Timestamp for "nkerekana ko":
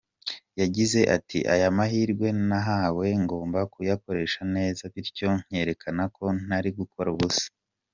5.45-6.23